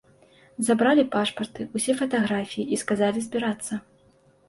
[0.69, 3.73] Забралі пашпарты, усе фатаграфіі і сказалі збірацца.